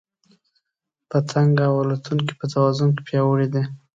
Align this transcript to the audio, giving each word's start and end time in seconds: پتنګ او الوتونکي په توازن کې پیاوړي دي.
پتنګ 1.09 1.51
او 1.67 1.73
الوتونکي 1.83 2.33
په 2.39 2.45
توازن 2.53 2.89
کې 2.95 3.01
پیاوړي 3.07 3.47
دي. 3.53 3.63